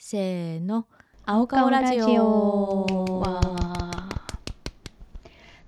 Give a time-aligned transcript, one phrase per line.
[0.00, 0.86] せーの。
[1.26, 2.84] 青顔ラジオ。
[3.20, 3.40] わ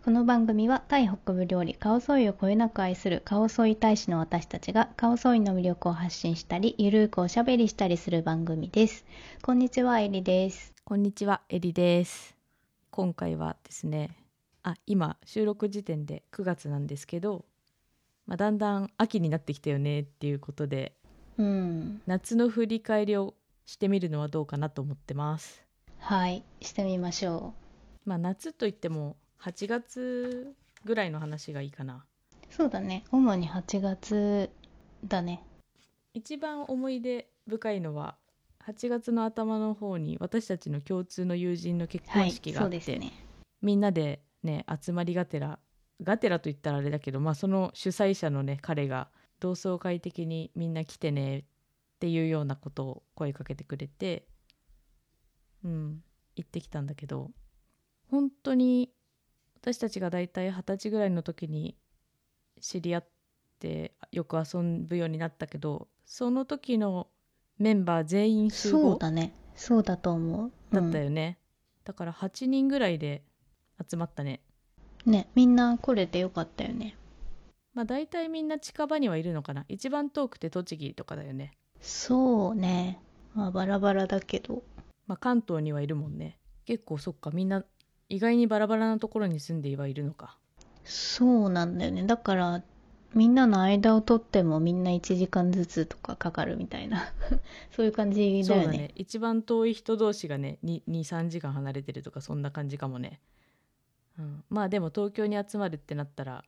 [0.04, 9.04] この番組はタイ北部料理カオソイをこよなく愛するカオソイ大使の私たちがカオソイの魅力を発信したりゆるーくおしゃべりしたりする番組です。
[9.42, 10.74] こんにちはえりです。
[10.84, 12.36] こんにちはエリです。
[12.92, 14.16] 今回はですね
[14.62, 17.44] あ今収録時点で9月なんですけど、
[18.28, 20.92] まあ、だんだん秋になってきたよねっていうことで
[21.36, 22.00] うん。
[22.06, 23.34] 夏の振り返りを
[23.70, 25.64] してみるのはどうかなと思ってます。
[26.00, 27.54] はいしてみましょ
[28.04, 32.04] まあ夏といっても8月ぐらいの話がいいかな。
[32.50, 33.04] うそうだね。
[33.12, 34.50] 主に8月
[35.06, 35.44] だね。
[36.14, 38.16] 一番思い出深いのは
[38.66, 43.12] 8月の頭の方に私たちの共通の友人の結はい婚式があって、そうですね。
[43.62, 45.60] みんなでね集まりがてら
[46.02, 51.44] がてらと言ったらあれだけど、まあ、その主催者のね彼が同窓会的にみんな来てね
[52.00, 54.26] っていうようなことを声かけてくれて
[55.62, 56.02] うん
[56.34, 57.30] 行ってきたんだけど
[58.10, 58.90] 本当に
[59.60, 61.76] 私たちがだいたい二十歳ぐらいの時に
[62.58, 63.08] 知り合っ
[63.58, 67.08] てよく遊ぶようになったけどその時の
[67.58, 69.34] メンバー全員集そう合だね。
[69.54, 70.50] そうだと思う。
[70.72, 71.38] だったよ、よね、
[71.84, 73.22] だから8人ぐらいで
[73.86, 74.40] 集まったね。
[75.04, 76.96] うんねみんな来れてよかったよね。
[77.74, 79.66] まあ大体みんな近場にはいるのかな。
[79.68, 83.00] 一番遠くて栃木とかだよねそうね。
[83.34, 84.62] まあバラバラだけど。
[85.06, 86.38] まあ関東にはいるもんね。
[86.66, 87.64] 結構そっかみんな
[88.08, 90.36] 意外にバラバラなところに住んではいるのか。
[90.84, 92.04] そうなんだよね。
[92.04, 92.62] だから
[93.14, 97.12] みんなの間を取ってもみんな1時間ずつとかかかるみたいな。
[97.72, 98.78] そういう感じそうだだよね。
[98.78, 103.20] ね一番遠い人同士がね23時間離れてるとかそんな感じかもね、
[104.18, 106.44] うん、まあでも東京に集まるってなったら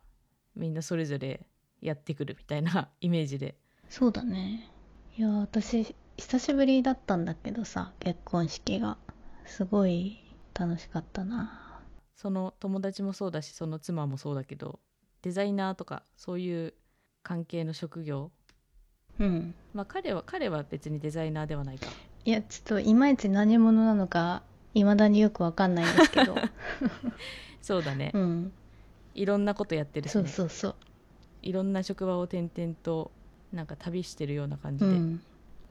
[0.55, 1.47] みんなそれぞれ
[1.81, 3.57] やってくるみたいなイメージで。
[3.89, 4.72] そうだね
[5.19, 8.97] いや私久しぶりだったんだけどさ結婚式が。
[9.45, 10.19] すごい
[10.55, 11.83] 楽しかったな。
[12.15, 14.79] その友達もそうだしその妻もそうだけど
[15.21, 16.75] デザイナーとかそういう
[17.23, 18.31] 関係の職業。
[19.19, 19.55] うん。
[19.75, 21.89] まあ彼は彼は別にデザイナーではないか。
[22.25, 26.37] いやちょっといまいち何者なのかいまだによくわかんないんですけど。
[27.61, 28.53] そうだね、うん。
[29.15, 30.75] いろんなことやってるし、そね、うそうそう。
[31.43, 33.13] いろんな職場を転々と
[33.53, 35.23] なんか旅してるような感じで、うん。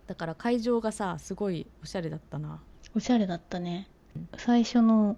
[0.07, 2.61] だから会場がさすごいおしゃれだったな。
[2.95, 3.87] おしゃれだったね。
[4.37, 5.17] 最初の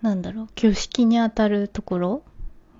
[0.00, 2.22] なんだろう挙式にあたるところ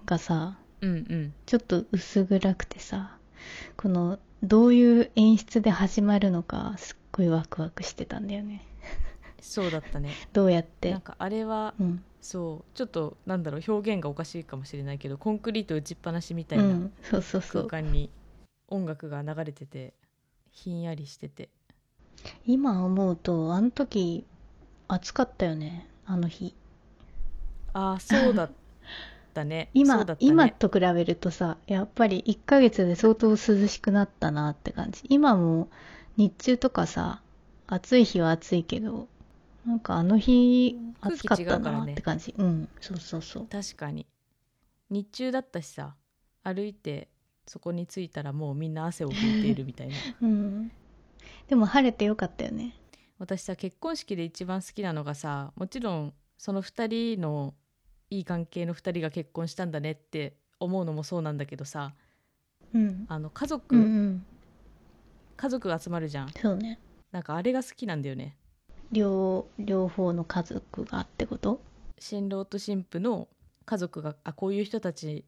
[0.06, 1.34] がさうんうん。
[1.46, 3.16] ちょっと薄暗くてさ
[3.76, 8.64] このどういう演出で始まるのかすっごいワクワクしてたんだよね。
[9.40, 10.12] そうだったね。
[10.32, 10.92] どうやって。
[10.92, 17.66] なんかあれはうん、そうちょっとなんだろう表現がおかしいかもしれないけどコンクリート打ちっぱなしみたいなうん、そうそうそう。
[17.68, 18.10] 空間に
[18.68, 19.94] 音楽が流れてて
[20.50, 21.50] ひんやりしてて。
[22.46, 24.24] 今思うとあの時
[24.88, 26.54] 暑かったよねあの日。
[27.72, 28.50] ああそうだっ
[29.34, 29.70] たね。
[29.74, 30.16] 今ね。
[30.18, 35.02] 今と比べるとさやっぱり1ヶ月で相当涼しくなったなって感じ。
[35.08, 35.68] 今も
[36.16, 37.22] 日中とかさ
[37.66, 39.08] 暑い日は暑いけど
[39.66, 42.34] なんかあの日暑かったなって感じ。
[42.36, 43.46] うんそうそうそう。
[43.46, 44.06] 確かに。
[44.90, 45.94] 日中だったしさ
[46.42, 47.08] 歩いて
[47.48, 49.94] そこに着いたらもうみんな汗を拭いているみたいな。
[50.22, 50.70] うん。
[51.48, 52.74] でも晴れてよかったよね。
[53.18, 57.54] 私さ結婚式で一番好きなのがさもちろんその2人の
[58.10, 61.94] いい関係の2人が結婚したんだねって思うのもそうなんだけどさ
[62.72, 63.06] うん。
[63.08, 64.26] あの家族、うんうん。
[65.36, 66.32] 家族が集まるじゃん。
[66.32, 66.78] そうね。
[67.10, 68.36] なんかあれが好きなんだよね。
[68.92, 71.60] 両両方の家族がってこと？
[71.98, 73.28] 新郎と新婦の
[73.64, 75.24] 家族があこういう人たち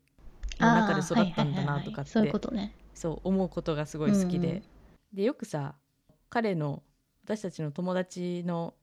[0.61, 2.11] の中で育ったんだなとかって。
[2.95, 4.63] そう思うことがすごい好きで、うんうん。
[5.15, 5.75] でよくさ
[6.29, 6.83] 彼の
[7.25, 8.75] 私たちの友達の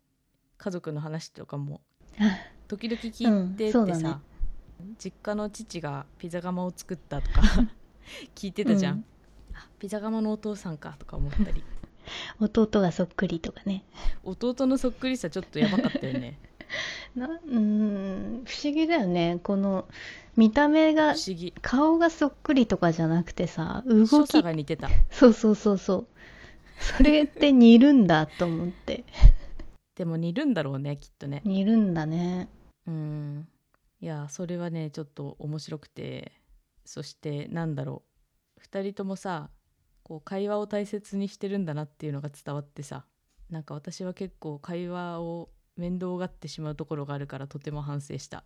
[0.57, 1.81] 家族の話とかも
[2.19, 2.37] あ
[2.67, 4.15] 時々聞いててさ、うんね。
[4.97, 7.41] 実家の父がピザ窯を作ったとか
[8.35, 9.05] 聞いてたじゃん、うん。
[9.53, 11.63] あピザ窯のお父さんかとか思ったり。
[12.39, 13.83] 弟がそっくりとかね。
[14.23, 16.39] 弟のそっくりさちょっとやばかったよね。
[17.15, 19.39] なうーん不思議だよね。
[19.43, 19.87] この
[20.37, 21.53] 見た目が不思議。
[21.61, 24.89] 顔がそっくりとかじゃなくてさ動所き作が似てた。
[25.11, 26.07] そうそうそうそう。
[26.79, 29.03] それって似るんだと思って。
[29.95, 31.41] でも似るんだろうねきっとね。
[31.43, 32.49] 似るんだね。
[32.85, 33.47] うん。
[33.99, 36.31] いやそれはねちょっと面白くて。
[36.85, 38.03] そしてなんだろ
[38.57, 38.61] う。
[38.61, 39.49] 2人ともさ
[40.03, 43.05] こう会話を大切にしてるんだなっていうのが伝わってさ。
[43.49, 48.43] なんか私は結構会話を面倒がってしまうところがあるからとても反省した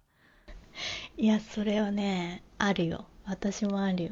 [1.18, 3.06] いやそれはねあるよ。
[3.26, 4.12] 私もあるよ。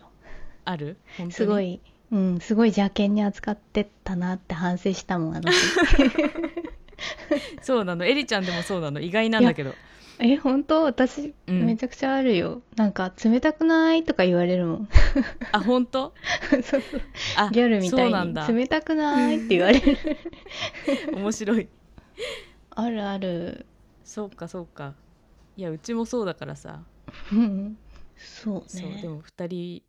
[0.66, 0.98] ある？
[1.32, 1.80] すごい。
[2.12, 5.58] うんすごい邪険に扱ってたなって反省したもんあの日
[7.62, 8.04] そうなの？
[8.06, 9.00] エリちゃんでもそうなの？
[9.00, 9.76] 意外なんだけど。
[10.22, 10.84] え本当？
[10.84, 11.66] 私、うん。
[11.66, 12.62] めちゃくちゃあるよ。
[12.76, 14.90] なんか冷たくないとか言われるもん。
[15.52, 16.14] あ本当？
[16.52, 16.82] そうそう。
[17.38, 18.34] あギャルみたいに。
[18.34, 19.98] 冷たくないって言われる。
[21.16, 21.70] 面白い。
[22.76, 23.66] あるある。
[24.04, 24.94] そうかそうか
[25.60, 26.86] いやうちもそうだからさ。
[27.34, 27.78] うん
[28.16, 29.84] そうそうねでも2人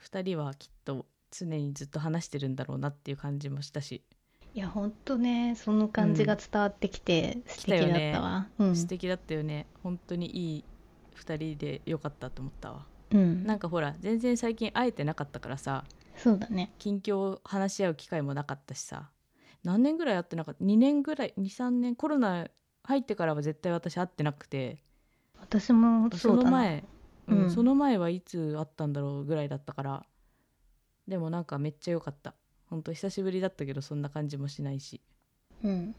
[0.00, 4.04] 2人はきっと常にずっと話してるんだろうなっていう感じもしたし、
[4.54, 8.76] いやほんとねその感じが伝わってきて素敵だったわ、うん。
[8.76, 9.66] 素敵だったよね。
[9.82, 10.64] 本当にいい
[11.16, 12.86] 2人でよかったと思ったわ。
[13.10, 13.44] うん。
[13.44, 15.82] なんかほら全然最近会えてなかったからさ。
[16.16, 16.72] そうだね。
[16.78, 19.10] 近況を話し合う機会もなかったしさ。
[19.64, 21.96] 何年ぐらい会ってなかった？2年ぐらい23年。
[21.96, 22.46] コロナ
[22.84, 24.78] 入ってからは絶対私会ってなくて
[25.48, 26.84] 私もその前
[27.26, 27.50] うんうん。
[27.50, 30.06] その前はいつ会ったんだろうぐらいだったから
[31.06, 32.34] でもなんかめっちゃ良かった。
[32.70, 35.00] 本当久しぶりだったけどそんな感じもしないし。
[35.64, 35.94] うん。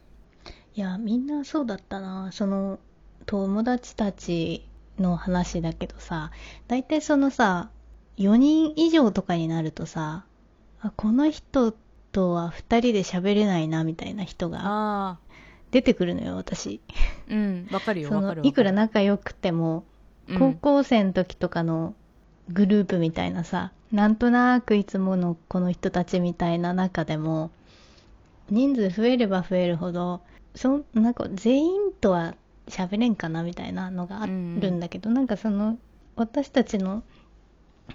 [0.74, 2.30] いやみんなそうだったな。
[2.32, 2.78] その
[3.26, 4.68] 友達たち
[4.98, 6.30] の話だけどさ
[6.68, 7.70] 大体そのさ
[8.18, 10.26] 4人以上とかになるとさ
[10.80, 11.72] あこの人
[12.12, 15.18] とは2人で喋れないなみたいな人があ
[15.70, 16.80] 出てくるのよ私。
[17.28, 19.84] ーうんわかるよかるいくら仲良くても
[20.28, 20.38] うん。
[20.38, 21.94] 高校生の時とかの
[22.48, 27.50] グループみたいなさ、なんとなくいつものこの人たちみたいな中でも
[28.48, 30.20] 人数増えれば増えるほど
[30.54, 32.34] そなんか全員とは
[32.68, 35.78] 喋れんかなみたいなのがあるんだけど、なんかその
[36.16, 37.02] 私たちの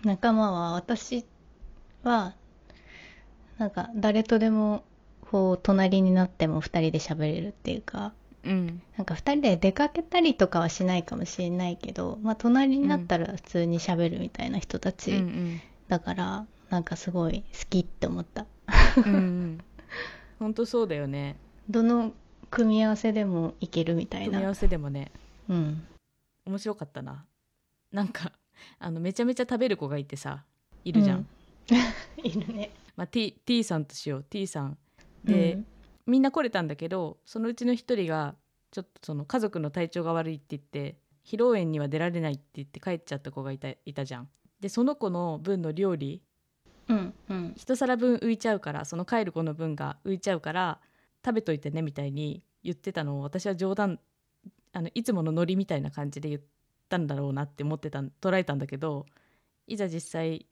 [0.04, 1.25] 仲間は私
[2.04, 2.33] は
[3.57, 4.83] なんか誰とでも
[5.31, 8.13] こう隣になっても2人で喋れるっていうか
[8.45, 8.81] うん。
[8.98, 15.62] なんか2人で出かけたりとかはしないかもしれないけど、まあ、隣になったら普通に喋るみたいな人たうんうちん。
[15.88, 18.45] だから、なんかすごい好きって思った。
[18.98, 19.60] うんうん。
[20.39, 21.36] 本当そうだよね。
[21.69, 22.13] どの
[22.51, 24.25] 組み合わせでもいけるみたいな。
[24.27, 25.12] 組み合わせでもね。
[25.50, 25.88] うん。
[26.45, 27.25] 面白かったな。
[27.92, 28.31] なんか
[28.80, 30.44] あのめちゃめちゃ食べる子がいてさ
[30.83, 31.27] いるじゃん、うん。
[32.24, 32.72] いるね。
[32.95, 34.24] まあ、T, T さんとしよう。
[34.24, 34.77] T さん
[35.25, 35.66] で、うん
[36.07, 38.36] みんな来れたんだけどそのうちの一人が
[38.72, 44.30] ちょっとその家族の体調が悪いって言って披露宴には出られないって言って帰っちゃった子がいたいたじゃん。
[44.60, 46.22] でその子の分の料理
[46.88, 50.80] うんうん一皿分浮いちゃうからその帰る子の分が浮いちゃうから
[51.25, 54.00] 食べといてねみたいに言ってたのを私は冗談
[54.74, 56.42] あのいつものノリみたいな感じで言っ
[56.89, 59.06] たんだろうなって思ってたん捉えたんだけど
[59.68, 60.45] いざ実際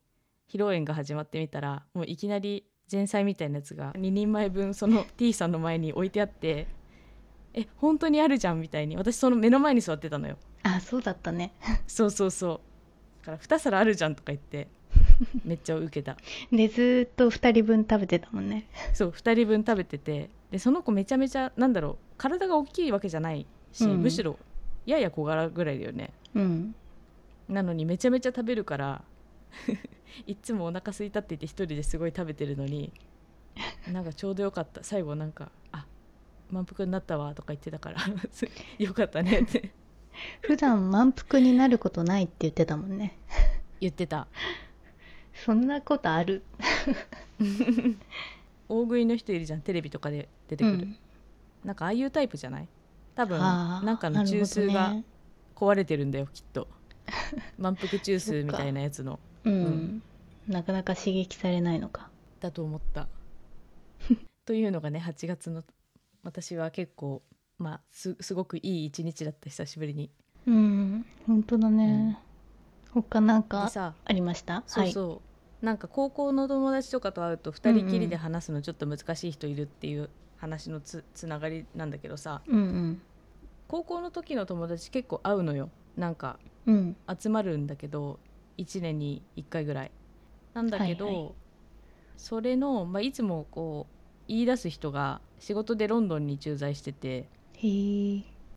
[0.50, 6.68] 披露宴が始まってみたらもういきなり前菜みたいなやつが2人前分その T さんの前に置いてあって
[7.56, 10.38] え本当にあるじゃんみたいに私その目の前に座ってたのよ。
[10.64, 11.54] あそうだったね。
[11.88, 12.62] そうそうそ
[13.24, 13.26] う。
[13.26, 14.68] だから2皿あるじゃんとか言って
[15.44, 16.18] めっちゃ受けた。
[16.52, 18.68] でずーっと2人分食べてたもんね。
[18.94, 24.02] そう2人分食べててでその子めちゃめちゃなんだろう体が大きいわけじゃないし、うん。
[24.02, 24.38] むしろ
[24.86, 26.12] やや小柄ぐらいだよね。
[26.34, 26.76] うん。
[27.50, 29.04] なのにめちゃめちゃ食べるから
[30.28, 32.92] いつもお腹空いたって言って一人ですごい食べてるのに
[33.92, 34.84] なんかちょうどよかった。
[34.84, 35.86] 最後なんか「あ
[36.52, 38.00] 満腹になったわ」とか言ってたから
[38.80, 39.72] よかったねって。
[40.42, 43.18] 普段満腹になることないって言ってたもんね。
[43.80, 44.28] 言ってた。
[45.34, 46.44] そんなことある？
[48.70, 49.62] 大食いの人いるじゃん。
[49.62, 50.98] テレビとかで出てくる、うん。
[51.64, 52.68] なんかああいうタイプじゃない？
[53.16, 54.96] 多分なんかの中枢が
[55.56, 56.68] 壊れてるんだよきっと。
[57.58, 60.04] 満腹中枢みたいなやつのうん、ん
[60.48, 62.10] なかなか刺激されないのか。
[62.40, 63.08] だと思った。
[64.46, 65.64] というのがね8月の
[66.24, 67.22] 私は結構
[67.58, 70.12] まあすすごくいい一日だった久しぶりに。
[70.46, 71.06] うん。
[71.26, 72.20] 本当だね、
[72.92, 74.64] 他なんでかさありました？
[74.68, 75.22] そうそ
[75.62, 82.32] う、なんか高校の友達とかと会うと2人きりで話すのちょっと難しい人いるっていう話のつつながりなんだけどさ。
[82.32, 83.02] はい、うん。
[83.70, 85.70] 高校の時の友達結構会うのよ。
[85.96, 87.18] なんかうんうん。
[87.18, 88.20] 集まるんだけど
[88.58, 89.92] 1年に1回ぐらい。
[90.54, 91.32] なんだけど、はいはい。
[92.18, 93.94] それの、まあ、いつもこう
[94.28, 97.28] 言い出す人が仕事でロンドンに駐在してて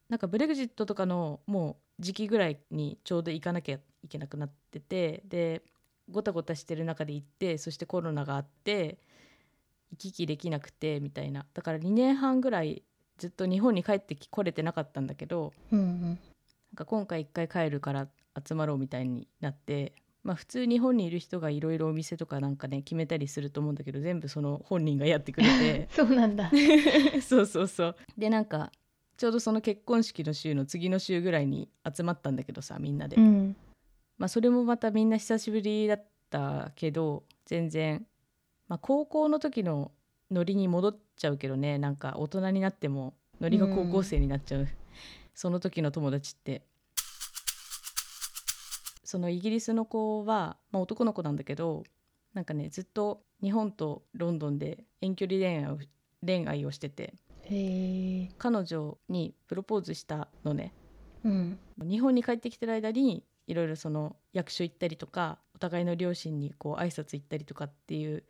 [0.08, 5.62] なんかブレグジットとかのもう時期ぐらいにちょうど行かなきゃいけなくなっててで
[6.10, 8.98] ごたごたしてる中で行ってそしてコロナがあって
[9.90, 11.46] 行き来できなくてみたいな。
[11.52, 12.82] だから2年半ぐらい
[13.18, 16.02] ずっと日本に帰ってき来れてなかったんだけどうんうん。
[16.02, 16.18] なん
[16.76, 18.06] か今回一回帰るから
[18.44, 25.88] 集まろうみたいになって、まあ、普通日本にいる人がいろいろお店とかなんかね決めたりすると思うんだけど全部その本人がやってくれて。
[25.94, 26.50] そうなんだ。
[27.22, 27.96] そうそうそう。
[28.18, 28.72] でなんか
[29.16, 33.56] ちょうどその結婚式の週の次の週ぐらいに集まったんだけどさみんなで、うん。
[34.18, 38.06] まあ、それもまたみんな久しぶりだったけど全然、
[38.68, 39.92] まあ、高校の時の
[40.30, 44.66] ノリに戻っちゃうけどねなんか大人になってもノリが高校生になっちゃう、
[45.34, 46.62] その時の友達って
[49.16, 51.84] そのイギリスの子は、まあ、男の子なんだけど
[52.34, 55.78] なんかねずっと日本とロンドンで遠距離恋愛を
[56.22, 57.14] 恋愛をしてて
[58.36, 60.74] 彼女にプロポーズしたのね。
[61.24, 61.58] うん。
[61.78, 68.22] 日本に帰ってきてる間にいろいろその役所行ったりとかお互いの両親にこう挨拶行ったりとかっていう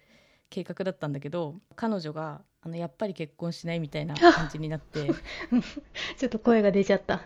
[0.50, 5.10] 計画だったんだけど彼女があのやっぱり結婚しないみたいな感じになって。
[6.16, 7.22] ちょっと声が出ちゃった。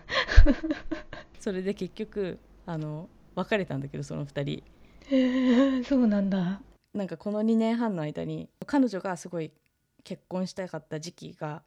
[1.38, 4.62] それで結局あの別れたんだけどその2人。
[5.10, 6.60] へえそうなんだ。
[6.94, 9.52] なんかこの2年半の間に彼女がすごい
[10.04, 11.62] 結婚したかった時期が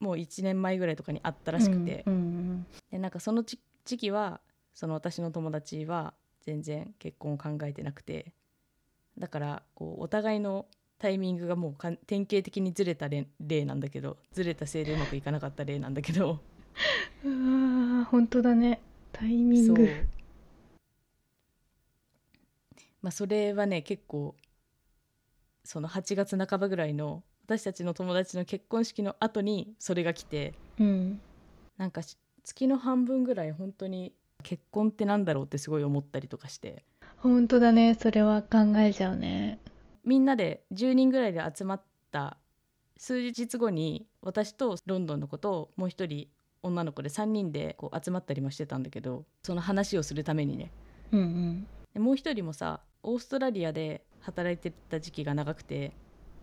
[0.00, 4.40] もう1年前ぐらいとかにあったらしくて、うんうんでなんかその時時期は
[4.74, 8.32] その私の友達は全然結婚を考えてなくて。
[9.18, 10.66] だからこうお互いの
[10.98, 14.18] タイミングがもうかん典型的にずれた例例なんだけど。
[14.32, 16.40] ずれたせいでうまくいかなかった例なんだけど。
[17.24, 18.80] うわー本当だね。
[19.12, 19.76] タイミンそう。
[19.76, 19.88] グ
[23.02, 24.34] まあそれはね結構
[25.64, 31.20] その8月半ばぐらいの私たちの友達の結婚式の後にそれが来てうん。
[31.76, 34.12] なんかし月の半分ぐらい本当に
[34.42, 36.84] 結婚ってなんだろうってすごい思ったりとかして。
[37.16, 37.96] 本当だね。
[38.00, 39.58] それは考えちゃうね。
[40.04, 42.36] みんなで10人ぐらいで集まった
[42.96, 46.28] 数日後に私とロンドンの子ともう一人
[46.62, 50.70] 女の子で3人でこう集まったりもしてたんだけどその話をするためにね。
[51.10, 51.62] うんうん。
[51.62, 55.92] でもう一人もさオーストラリアで働いてた時期が長くて。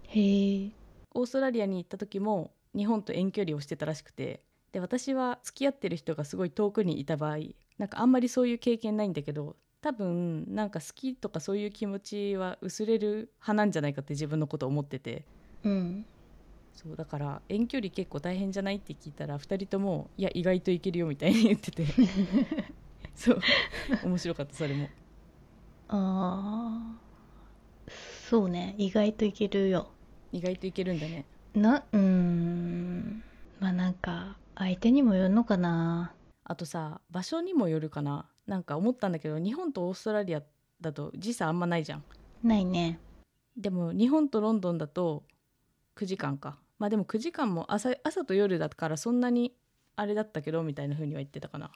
[0.08, 0.72] へえ
[1.16, 4.42] オーストラリアに行った時も日本と遠距離をしてたらしくて。
[4.72, 7.38] で私は付き合ってる人がすごい遠くにいた場合
[7.78, 15.26] なんかあんまりそういう経験ないんだけど多分なんか好きとかそういう気持ちは薄れる派なんじゃないかって自分のこと思ってて。
[15.64, 16.06] うん。
[16.74, 21.86] そうだから遠距離結構大変じゃないって聞いたら2人とも「いや意外といけるよ」みたいに言ってて。
[23.14, 23.40] そう。
[24.06, 24.90] 面白かったそれも
[25.90, 27.92] あー。
[28.30, 29.92] そうね意外といけるよ。
[30.32, 31.26] 意外といけるんだね。
[31.54, 33.24] なうーん。
[33.60, 36.14] まあなんか相手にもよるのかな。
[36.44, 38.26] あとさ場所にもよるかな。
[38.48, 40.42] なんか思ったんだけど日本とオーストラリア
[40.82, 42.04] だと時差あんまないじゃん。
[42.44, 43.00] ないね。
[43.56, 45.24] でも日本とロンドンだと
[45.96, 46.58] 9時間か。
[46.80, 49.54] まあでも9時間も朝朝と夜だからそんなに
[49.96, 51.72] あれだったけどみたいな風には言ってたかな。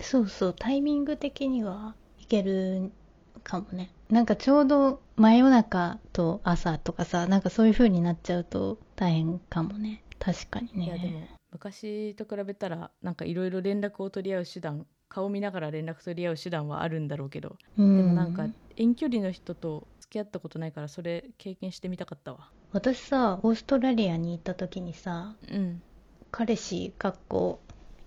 [0.00, 2.92] そうそうタイミング的にはいける
[3.40, 3.90] かもね。
[4.10, 10.02] なんかちょうど真夜中と朝とかさなんかそういう風になっちゃうと大変かもね。
[10.18, 10.84] 確かにね。
[10.84, 11.20] いやでも
[11.52, 17.56] 昔と比べたらなんかいろいろ連絡を取り合う手段顔見ながら連絡取り合う手段はあるんだろうけど。
[17.78, 17.96] うん。
[17.96, 18.46] でもなんか
[18.76, 22.50] 遠距離の人と付き合ったことないからそれ経験してみたかったわ。
[22.72, 25.82] 私さオーストラリアに行った時にさうん。
[26.30, 27.60] 彼氏かっこ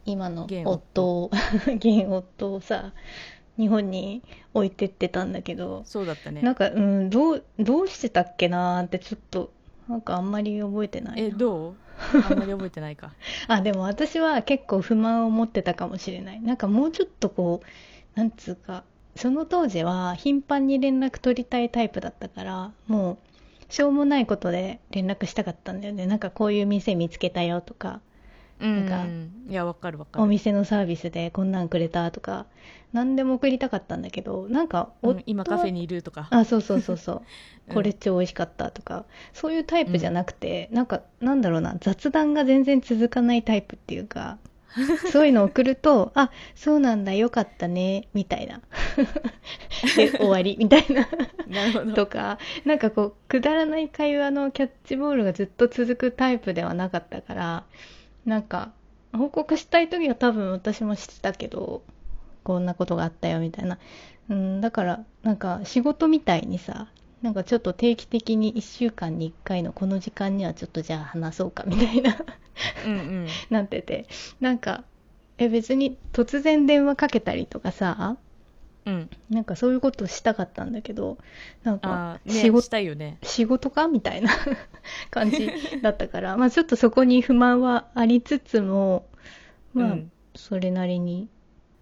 [0.05, 1.31] 今の現夫を
[1.75, 2.93] 現夫をさ
[3.57, 4.21] 日本に
[4.53, 6.41] 置いてってたんだけどそうだったね。
[6.41, 9.51] なんかうんどうどうしてたっけなーってちょっと
[9.87, 11.27] なんかあんまり覚えてないな。
[11.27, 11.75] えどう？
[12.29, 13.13] あんまり覚えてないか。
[13.47, 16.41] あでも私は結構不満を持ってたかもしれない。
[16.41, 18.83] なんかもうちょっとこうなんつうか
[19.15, 23.17] その当時は頻繁に連絡取りたいタイプだったからもう
[23.73, 26.05] しょうもないことで連絡したかったんだよね。
[26.05, 28.01] なんかこういう店見つけたよとか
[28.59, 28.85] うん。
[28.87, 29.05] か
[29.47, 32.45] いやわかるわかる、お店のサービスでこんなんくれたとか
[32.93, 36.27] 何でも送りたかったんだけどなんかうん今カフェににいるとか。
[36.31, 37.21] あそうそうそうそう。
[37.67, 37.73] うん。
[37.75, 44.37] これ超美味しかったとか、そういうタイプじゃなくて、なんかなんだろうな雑談が全然続かないタイプっていうか
[45.11, 48.61] そういうの送るとあそうなんだよかったねみたいな。
[49.95, 51.07] で終わりみたいな。
[51.47, 51.93] なるほど。
[51.93, 57.63] とかなんかこうくだらない会話のキャッチボールがずっと続くタイプではなかったから
[58.25, 58.71] なんか
[59.13, 61.83] 報告したい時は多分私もしてたけど
[62.43, 63.79] こんなことがあったよみたいな、
[64.29, 66.87] うん、だからなんか仕事みたいにさ
[67.21, 72.15] なんかちょっと定期的に1週間に1回のこの時間にはちょっとじゃあ話そうかみたいな。
[72.85, 73.27] うんうん。
[73.49, 74.05] なってて。
[74.39, 74.83] なんか
[75.39, 78.17] え別に突然電話かけたりとかさ
[78.85, 79.09] うん。
[79.29, 81.17] なんかそういうことしたかったんだけど
[81.63, 83.17] なんか仕事したいよね。
[83.23, 84.31] 仕事かみたいな
[85.11, 85.49] 感じ
[85.81, 89.05] だったから、まあちょっとそこに不満はありつつも、
[89.73, 90.11] まあうん。
[90.35, 91.29] それなりに、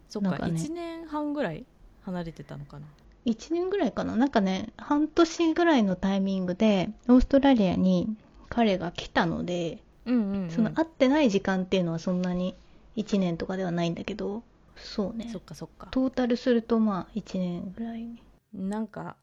[0.09, 0.53] そっかね。
[0.59, 1.65] 1年半ぐらい
[2.03, 2.85] 離れてたのかな。
[3.25, 4.15] 1年ぐらいかな。
[4.15, 8.15] なんかね、半年ぐらいのタイミングで、オーストラリアに
[8.49, 12.55] 彼が来たので、うんうん、うん、その会ってない時間っていうのはそんなに
[12.97, 14.43] 1年とかではないんだけど、
[14.83, 15.29] そうね。
[15.31, 15.41] そっ。
[15.41, 15.87] かそっか。
[15.91, 18.07] トータルするとまあ1年ぐらい。
[18.53, 19.15] なんか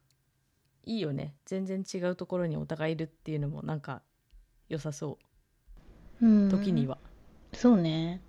[0.85, 1.35] いいよね。
[1.45, 4.02] 全然違うところにお互いいるっていうのもなんか
[4.69, 5.19] 良さそ
[6.21, 6.26] う。
[6.26, 6.50] うん。
[6.50, 6.99] 時には、
[7.52, 8.21] そうね。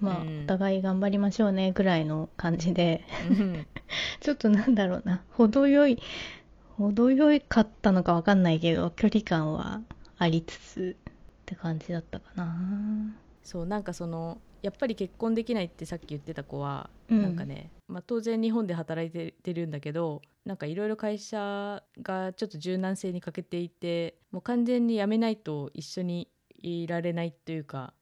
[0.00, 0.42] まあ、うん。
[0.44, 3.04] お互い頑張りましょうねぐらいの感じで。
[3.30, 3.66] うん。
[4.20, 5.24] ちょっとなんだろうな。
[5.30, 5.98] 程よい
[6.76, 9.80] 程よいかったのかわかんないけど距離感は
[10.18, 11.12] ありつつっ
[11.46, 13.14] て感じだったかな。
[13.42, 17.22] そうなんかそのやっぱり結婚できないってさっき言ってた子は、うん。
[17.22, 26.28] なんかね、まあ、当然日本で働いててるんだけどなんかいろいろ会社がちょっと柔軟性に欠けていてもう完全に辞めないと一緒に
[26.62, 27.92] いられないというか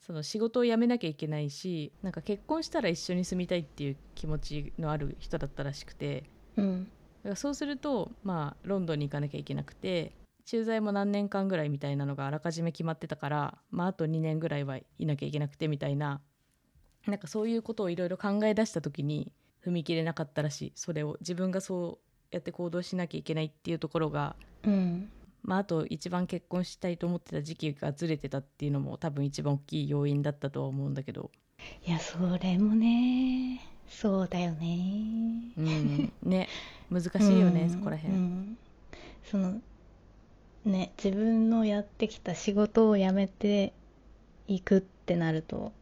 [0.00, 6.24] その仕事を辞めなきゃいけないしなんか結婚したら一緒に住みたいっていう気持ちのある人だったらしくて。
[6.56, 6.84] うん。
[6.84, 10.12] だからそうするとまあロンドンに行かなきゃいけなくて
[10.50, 16.20] 駐在も何年間ぐらいみたいなのがあらかじめ決まってたから、まあ、あと2年ぐらいはいなきゃいけなくてみたいな
[17.06, 19.30] なんかそういうことをいろいろ考え出した時に
[19.64, 20.72] 踏み切れなかったらしい。
[20.74, 22.00] それを自分がそ
[22.32, 25.08] うやって行動しなきゃいけないっていうところが、うん。
[25.44, 31.30] まあ、あと一番結婚したいと思ってた時期がずれてたっていうのも多分一番大きい要因だったとは思うんだけど、
[31.86, 35.52] いやそれもねそうだよね。
[35.56, 36.48] うん、ね。
[36.90, 37.70] 難しいよね、うん。
[37.70, 38.14] そこら辺。
[38.14, 38.58] うん。
[39.22, 39.60] その
[40.64, 43.72] ね自分のやってきた仕事を辞めて
[44.48, 45.72] いくってなると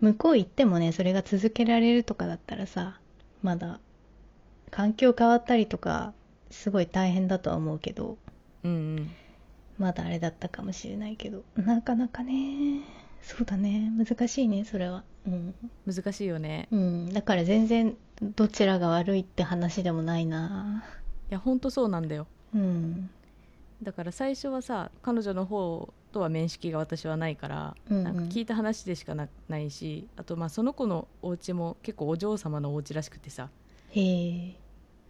[0.00, 2.98] 向こう行ってもねそれが続けられるとかだったらさ
[3.42, 3.80] まだ
[4.70, 6.12] 環境変わったりとか
[6.50, 8.18] すごい大変だとは思うけど
[8.64, 9.10] うんうん。
[9.78, 12.80] まだあれだったかもしれないけどなかなかね
[13.22, 15.02] そうだね難しいねそれは。
[15.26, 15.54] うん、
[15.90, 16.68] 難しいよね。
[16.70, 17.96] うん、だから全然
[18.36, 20.84] どちらが悪いって話でもないな。
[21.30, 22.26] いやほんとそうなんだよ。
[22.54, 23.10] うん
[23.82, 28.04] だから最初はさ彼女の方とは面識が私はないから、うんうん。
[28.04, 33.50] なんか聞いた話でしかなないしあとまあその子のお家も結構お嬢様のお家らしくてさ、
[33.90, 34.54] へえ。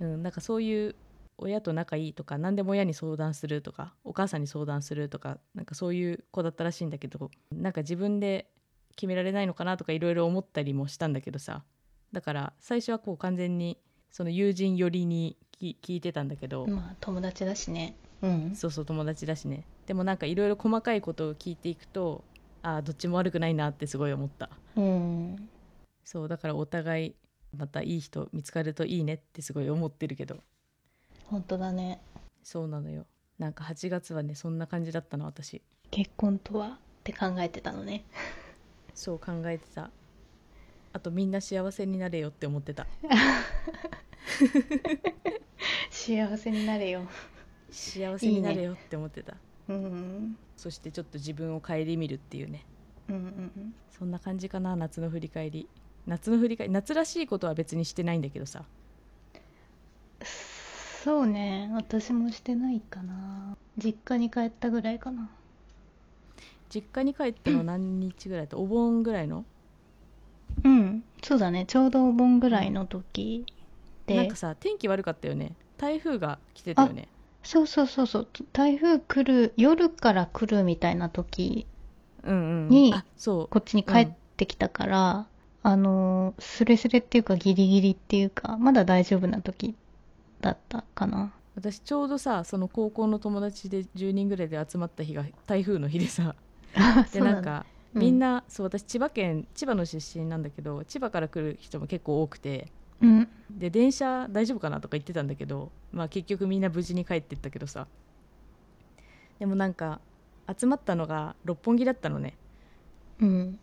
[0.01, 0.95] うん、なんかそういう
[1.39, 8.49] 親と仲いいとか何でも親に相談するとかお母さんに相談するとかなんかそういう子だったらしいんだけどなんか自分で
[8.97, 11.65] 決められないのかなとかいろいろ思ったりもしたんだけどさ。
[12.13, 13.77] だから最初はこう完全に
[14.11, 18.57] その友人寄りに聞聞いてたんだけど、まあ友達だしねうん。
[18.57, 19.65] そうそう友達だしね。
[19.87, 22.25] でもなんかいろいろ細かいことを聞いていくと
[22.63, 24.51] ああどっちも悪くないなってすごい思った。
[24.77, 25.49] うん。
[26.05, 27.15] そうだからお互い
[27.57, 30.39] またいい人見つかるといいねってすごい思ってるけど。
[31.27, 32.01] 本当だね。
[32.43, 33.07] そうなのよ。
[33.39, 35.63] なんか8月はねそんな感じだったの私。
[35.91, 36.69] 結婚とは？
[36.69, 36.71] っ
[37.05, 38.05] て考えてたのね。
[38.95, 39.91] そう考えてた。
[40.93, 42.87] あとみんな幸せになれよって思ってた。
[45.91, 47.07] 幸せになれよ
[47.75, 49.35] 幸せになれよって思ってた。
[49.69, 52.65] うんそしてちょっと自分を顧みるっていうね。
[53.09, 55.69] うんうんそんな感じかな夏の振り返り。
[56.07, 58.65] 夏の振り返り夏らしいことは別にしてないんだけどさ。
[61.03, 61.71] そうね。
[61.75, 63.57] 私もしてないかな。
[63.77, 65.29] 実家に帰ったぐらいかな。
[66.73, 69.45] 実家に帰ったの何日ぐらいとお盆ぐらいの？
[70.63, 71.05] うん。
[71.23, 71.65] そうだね。
[71.67, 73.45] ちょうどお盆ぐらいの時
[74.07, 74.17] で。
[74.17, 75.55] なんかさ天気悪かったよね。
[75.77, 77.09] 台風が来てたよね
[77.45, 78.29] そうそうそうそう。
[78.53, 81.67] 台風来る夜から来るみたいな時
[82.25, 83.05] うんうん。
[83.17, 83.49] そう。
[83.49, 85.27] こっちに帰ってきたから、
[85.63, 89.75] あのースレスレっていうかギリギリっていうかまだ大丈夫な時
[90.41, 91.33] だったかな。
[91.57, 96.35] 私ちょうどさその高校の友達で10人ぐらいで集まった日が台風の日でさ。
[96.77, 103.29] あでなんかうんみんな、そう私千葉県千葉の出身なんだけど千葉から来る人も結構多くてうん。
[103.51, 107.87] で電車大丈夫かなとか言ってたんだけど、まあ、結局みんな無事に帰ってったけどさ。
[109.39, 110.01] でもなんか
[110.59, 112.37] 集まったのが六本木だったのね。
[113.21, 113.59] うん。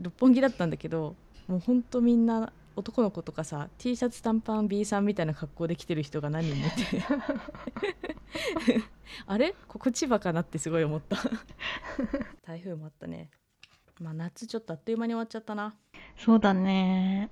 [0.00, 7.02] 六本木だったんだけどもうほんとみんな男の子とかさ T シャツ短パン B さんみたいな格好で来てる人が何人もいて。
[9.26, 9.54] あれ？
[9.68, 11.16] ここ千葉かなってすごい思った。
[12.42, 13.30] 台風もあったね。
[14.00, 15.74] まあ夏ちょっとあっという間に終わっちゃったな。
[16.16, 17.30] そうだね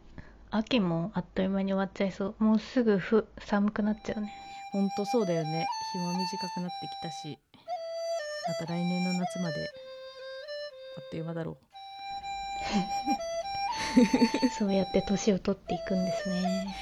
[0.52, 2.44] 秋もあっという間に終わっちゃいそう。
[2.44, 4.32] もうすぐふ寒くなっちゃうね。
[4.72, 5.66] ほんとそうだよね。
[5.92, 7.38] 日も短くなってきたし。
[8.48, 9.70] また来年の夏まで。
[10.98, 11.56] あっという間だろ
[14.58, 16.74] そうやって年を取っていくんですね。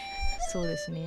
[0.48, 1.04] うそうですね。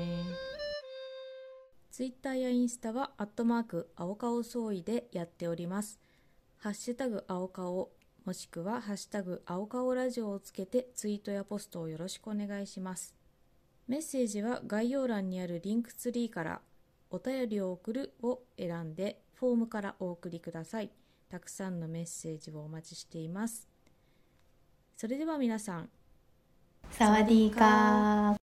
[1.91, 6.00] ツイッターやインスタはアットマーク青顔総意でやっております。
[6.58, 7.91] ハッシュタグ青顔
[8.23, 13.15] もしくはハッシュタグ青顔ラジオをつけてツイートやポストをよろしくお願いします。
[13.88, 16.62] メッセージは概要欄にあるリンクツリーから
[17.10, 20.91] お便りを送るを選んでフォームからお送りください。
[21.29, 23.67] たくさんのメッセージをお待ちしています。
[24.95, 25.89] それでは皆さん。
[26.91, 28.40] サワディーカー。